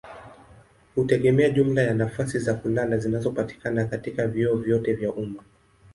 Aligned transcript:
hutegemea 0.95 1.49
jumla 1.53 1.81
ya 1.81 1.93
nafasi 1.93 2.39
za 2.39 2.53
kulala 2.53 2.97
zinazopatikana 2.97 3.85
katika 3.85 4.27
vyuo 4.27 4.55
vyote 4.57 4.93
vya 4.93 5.13
umma. 5.13 5.43